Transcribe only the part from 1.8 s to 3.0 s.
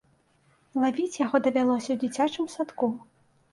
ў дзіцячым садку.